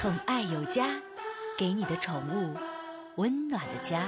[0.00, 0.86] 宠爱有家，
[1.58, 2.56] 给你的宠物
[3.16, 4.06] 温暖的家。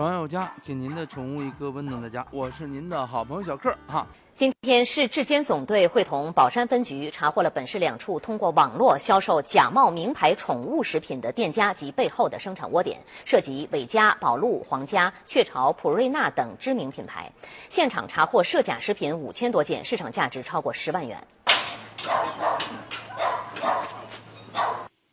[0.00, 2.26] 朋友家，给您的宠物一个温暖的家。
[2.30, 4.06] 我是您的好朋友小克哈。
[4.34, 17.30] 今天市质监总队会同宝山分局查获了本市两处通过网络销售假冒名牌宠物食品的店家及背后的生产窝点，涉及伟嘉、宝路、皇家、雀巢、普瑞纳等知名品牌。
[17.68, 21.22] 现场查获涉假食品五千多件，市场价值超过十万元。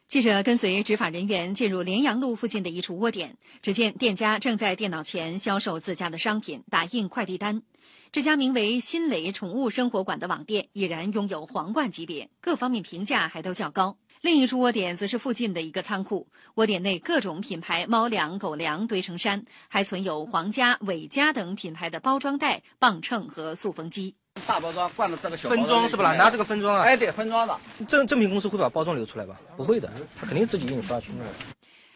[0.07, 7.61] 记者跟随执法人员进入联阳路附近的一处窝点，只见店家正在电脑前销售自家的商品，打印快递单。
[8.09, 13.98] 这家名为“新蕾宠物生活馆”的网店已然拥有皇冠级别，各方面评价还都较高。
[14.21, 24.15] 另一处窝点则是附近的一个仓库，窝点内各种品牌猫粮、狗粮堆成山，还存有皇家、伟嘉等品牌的包装袋、磅秤和塑封机。
[24.46, 26.16] 大包装灌到这个小包分装装是不啦？
[26.16, 26.84] 拿这个分装啊？
[26.84, 27.57] 哎，对，分装的。
[27.88, 29.40] 正正品公司会把包装留出来吧？
[29.55, 31.26] 不会的，他肯定自己印刷去弄。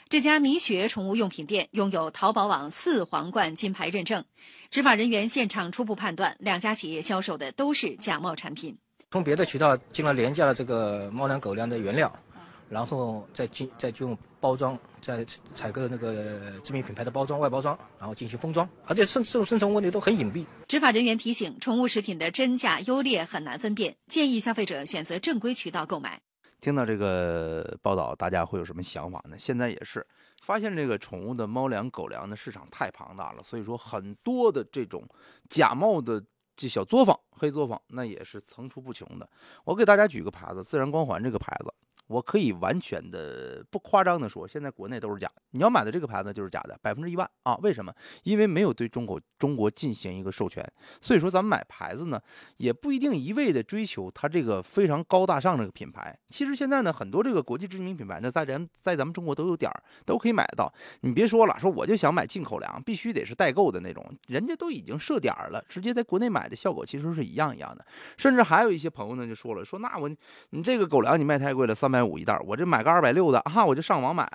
[0.09, 4.25] 这家米雪宠物用品店拥有淘宝网四皇冠金牌认证。
[4.70, 8.78] 执法人员现场初步判断，两家企业销售的都是假冒产品。
[9.09, 12.14] 从别的渠道进了廉价的这个猫粮、狗粮的原料，
[12.72, 20.45] 然后再进再用包装，再采购那个知名品牌的包装外包装，然后进行封装，而且生这种生存问题都很隐蔽。
[20.69, 26.22] 执法人员提醒，宠物食品的真假优劣很难分辨，建议消费者选择正规渠道购买。
[26.61, 29.36] 听到这个报道，大家会有什么想法呢？
[29.38, 30.05] 现在也是
[30.42, 35.03] 发现这个宠物的猫粮、狗粮的市场太庞大了，所以说很多的这种
[35.49, 36.23] 假冒的
[36.55, 39.30] 这小作坊、黑作坊，那也是层出不穷的。
[39.66, 41.73] 我给大家举个牌子，自然光环这个牌子，
[42.12, 45.42] 我可以完全的不夸张的说，现在国内都是假的。
[45.52, 47.56] 你要买的这个牌子就是假的，百分之一万啊！
[47.62, 47.94] 为什么？
[48.23, 50.66] 因为没有对中国中国进行一个授权，
[51.00, 52.22] 所以说咱们买牌子呢，
[52.58, 56.17] 也不一定一味的追求它这个非常高大上这个品牌。
[56.30, 60.71] 其实现在呢，很多这个国际知名品牌呢，在咱在咱们中国都有点儿，都可以买得到。
[61.02, 67.86] 你别说了，说我就想买进口粮，必须得是代购的那种，人家都已经设点儿了，直接在国内买的效果其实是一样一样的。
[68.17, 70.10] 甚至还有一些朋友呢就说了，说那我
[70.52, 74.32] 你这个狗粮你卖太贵了，三百五一袋，我这买个二百六的哈，我就上网买。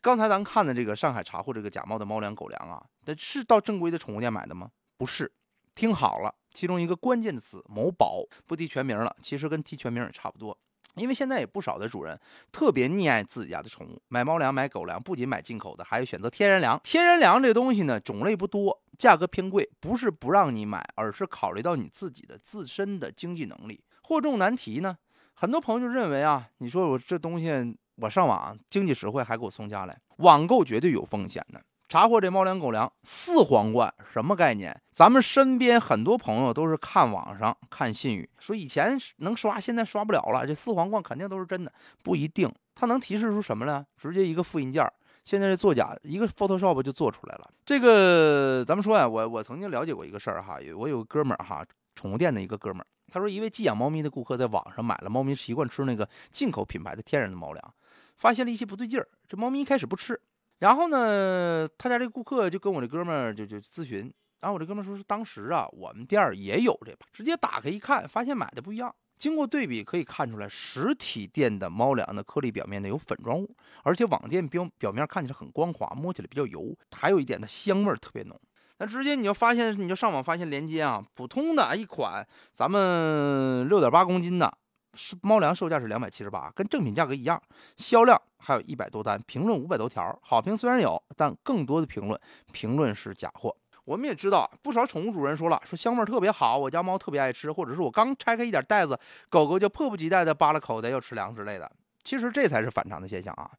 [0.00, 4.70] 刚才咱看的这个上海查获这个假冒的猫粮、狗粮啊，这是到正规的宠物店买的吗？
[4.96, 5.32] 不是。
[5.74, 10.56] 听好了，其中一个关键词“某宝”，不提全名了，其实跟提全名也差不多。
[10.96, 16.78] 因为现在也不少的主人特别溺爱自己家的宠物，买猫粮、买狗粮，不仅买进口的，还有选择天然粮。
[16.84, 23.82] 天然粮这东西呢，种类不多，价格偏贵，不是不让你买，而是考虑到你自己的自身的经济能力。
[24.02, 24.98] 货重难题呢，
[25.42, 31.60] 很多朋友就认为啊，你说我这东西我上网经济实惠，还给我送家来，网购绝对有风险的。
[31.88, 34.80] 查获这猫粮、狗粮四皇冠什么概念？
[34.94, 40.46] 咱们身边很多朋友都是看网上看信誉，说以前能刷，现在刷不了了。
[40.46, 41.72] 这四皇冠肯定都是真的，
[42.04, 42.48] 不一定。
[42.76, 43.84] 它能提示出什么呢？
[43.96, 44.92] 直接一个复印件儿，
[45.24, 47.50] 现在这作假一个 Photoshop 就做出来了。
[47.66, 51.66] 这个咱们说呀，我我曾经了解过一个事儿哈，我有个哥们儿哈，
[51.96, 57.74] 宠物店的一个哥们儿，他说一位寄养猫咪的顾客在网上买了猫咪习惯吃那个进口品牌的天然的猫粮，
[58.16, 60.18] 发现了一些不对劲儿，这猫咪一开始不吃。
[60.60, 68.94] 然后呢，他家这顾客就跟我这哥们儿就就咨询，然后我这哥们儿说是当时啊，我们店儿也有这把，直接打开一看，发现买的不一样。
[69.18, 78.40] 经过对比可以看出来，实体店的猫粮的颗粒表面呢有粉状物，而且网店表表面看起来很光滑，摸起来比较油，还有一点的香味儿特别浓。
[78.78, 84.52] 那直接你就发现，你就上网发现连接啊，普通的一款咱们六点八公斤的。
[84.94, 87.40] 是猫粮售价是两百七十八，跟正品价格一样，
[87.78, 92.20] 销量还有一百多单，评论五百多条，好评虽然有，但更多的评论
[92.52, 93.56] 评论是假货。
[93.86, 98.98] 我们也知道，不少宠物主人说了，说香味特别好，我家猫特别爱吃，或者是我刚拆开一点袋子，
[99.30, 101.72] 狗狗就迫不及待的扒拉口袋要吃粮之类的。
[102.04, 103.50] 其实这才是反常的现象啊！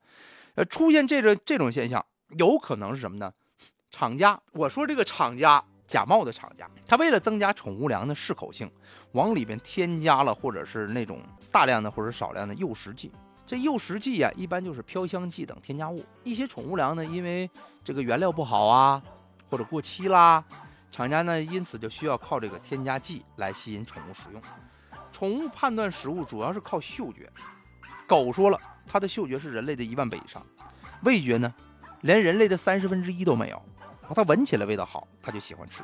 [0.53, 2.05] 呃，出现这个这种现象，
[2.37, 3.33] 有可能是什么呢？
[3.93, 5.63] 厂家，我说这个厂家。
[5.85, 8.71] 假冒的厂家，他为了增加宠物粮的适口性，
[9.11, 11.19] 往里边添加了或者是那种
[11.51, 13.11] 大量的或者少量的诱食剂。
[13.45, 16.03] 这诱食剂呀，一般就是飘香剂等添加物。
[16.23, 17.47] 一些宠物粮呢，因为
[17.83, 18.99] 这个原料不好啊，
[19.51, 20.43] 或者过期啦，
[20.91, 24.41] 厂家呢因此就需要靠这个添加剂来吸引宠物食用。
[25.11, 27.29] 宠物判断食物主要是靠嗅觉，
[28.07, 30.43] 狗说了，它的嗅觉是人类的一万倍以上，
[31.03, 31.53] 味觉呢，
[32.01, 33.61] 连人类的三十分之一都没有。
[34.13, 35.83] 它闻起来味道好，它就喜欢吃。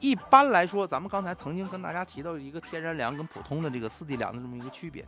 [0.00, 5.04] 一般来说，咱们刚才曾经跟大家提到一个天然粮跟普通的这个四地粮的这么一个区别。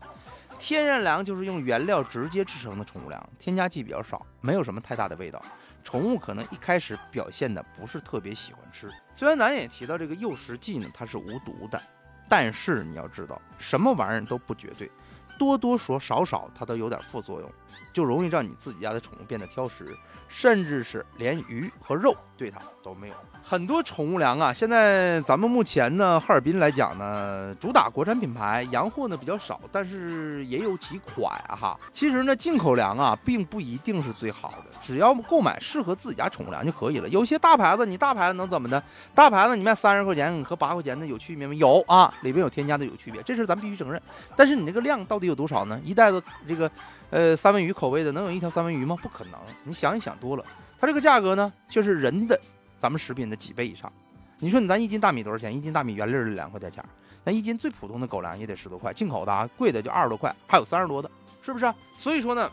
[0.59, 5.41] 天然粮就是用原料直接制成的宠物粮，添加剂比较少，没有什么太大的味道。
[5.85, 8.91] 宠物可能一开始表现的不是特别喜欢吃。
[9.15, 11.81] 虽然咱也提到这个诱食剂呢，它是无毒的，
[12.29, 14.91] 但是你要知道，什么玩意儿都不绝对，
[15.39, 17.51] 多多说少少它都有点副作用，
[17.93, 19.97] 就容易让你自己家的宠物变得挑食，
[20.31, 23.15] 甚至是连鱼和肉对它都没有。
[23.43, 31.77] 很多宠物粮啊，现在咱们目前呢，哈尔滨来讲呢，主打国产品牌，洋货呢比较少，但是也有几款哈。
[31.93, 37.09] 其实呢，进口粮啊，并不一定是最好的，只要购买适合自己家宠物粮就可以了。
[37.09, 38.81] 有些大牌子，你大牌子能怎么的？
[39.17, 41.55] 大牌子你卖三十块钱和八块钱的有区别吗？
[41.55, 44.01] 有啊，里边有添加的有区别，这事咱必须承认。
[44.37, 45.81] 但是你这个量到底有多少呢？
[45.83, 46.71] 一袋子这个，
[47.11, 48.97] 呃，三文鱼口味的能有一条三文鱼吗？
[49.03, 49.41] 不可能。
[49.65, 50.45] 你想一想多了，
[50.79, 52.41] 它这个价格呢，却是人的。
[52.79, 53.93] 咱们食品的几倍以上，
[54.39, 55.55] 你说你咱一斤大米多少钱？
[55.55, 56.85] 一斤大米原粒儿两块钱钱，
[57.25, 61.11] 那一斤最普通的狗粮也得十多块，进口的啊，贵的就二十多块，还有三十多的，
[61.43, 61.71] 是不是？
[61.93, 62.51] 所以说呢，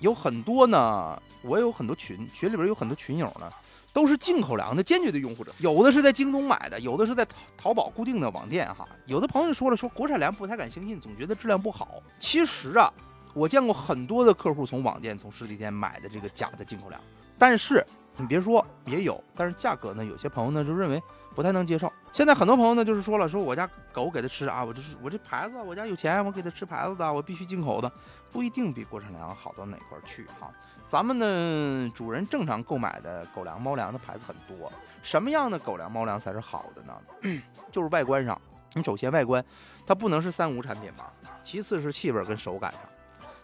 [0.00, 3.48] 有很多呢，我有很多群，群里边有很多群友呢，
[3.92, 12.02] 都是进口粮的坚决的拥护者，有的是在京东买的，有的是在淘淘宝固定的网店哈，有的朋友说了，说国产粮不太敢相信，总觉得质量不好。
[12.18, 12.92] 其实啊，
[13.38, 17.00] 我见过很多的客户从网店、从实体店买的这个假的进口粮，
[17.38, 17.84] 但是。
[18.20, 20.04] 你别说，也有，但是价格呢？
[20.04, 21.00] 有些朋友呢就认为
[21.36, 21.88] 不太能接受。
[22.12, 27.88] 现在很多朋友呢就是说了，说我家狗给它吃啊，我就是我这牌子，我家有钱，我给它吃牌子的，我必须进口的，
[28.32, 30.50] 不一定比国产粮好到哪块去哈。
[30.88, 34.68] 咱们呢，主人正常购买的狗粮、猫粮的牌子很多，
[35.04, 37.40] 什么样的狗粮、猫粮才是好的呢？
[37.70, 38.36] 就是外观上，
[38.74, 39.44] 你首先外观，
[39.86, 41.12] 它不能是三无产品吧？
[41.44, 42.80] 其次是气味跟手感上，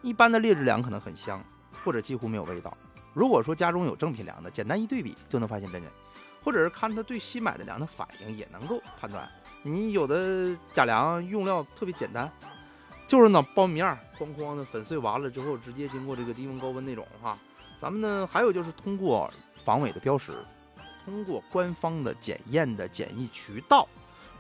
[0.05, 1.43] 一般的劣质粮可能很香，
[1.83, 2.77] 或者几乎没有味道。
[3.15, 5.89] 如果说家中有正品粮的，简单一对比就能发现真伪，
[6.45, 9.27] 或者是看他对新买的粮的反应也能够判断。
[9.63, 12.31] 你有的假粮用料特别简单，
[13.07, 17.35] 就是那苞米面哐哐的粉碎完了之后，直接经过这个低温高温那种哈。
[17.81, 19.33] 咱们呢还有就是通过
[19.65, 20.33] 防伪的标识，
[21.07, 23.89] 通过官方的检验的检疫渠道，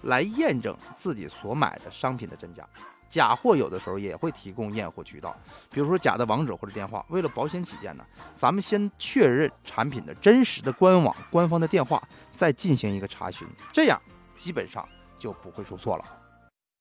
[0.02, 2.68] 来验证自己所买的商品的真假。
[3.14, 5.36] 假货有的时候也会提供验货渠道，
[5.70, 7.06] 比如说假的网址或者电话。
[7.10, 12.02] 为了保险起见呢，咱们先确认产品的真实的官网、官方的电话，
[12.34, 14.02] 再进行一个查询，这样
[14.34, 14.84] 基本上
[15.16, 16.04] 就不会出错了。